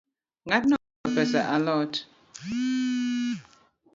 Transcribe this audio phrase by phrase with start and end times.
[0.45, 1.93] Ng’atno be ochulo pesa a lot?